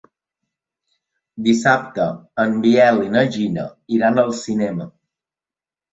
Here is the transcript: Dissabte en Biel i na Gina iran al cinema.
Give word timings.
Dissabte 1.49 2.07
en 2.45 2.57
Biel 2.65 3.03
i 3.09 3.13
na 3.17 3.23
Gina 3.39 3.67
iran 3.99 4.19
al 4.23 4.37
cinema. 4.45 4.93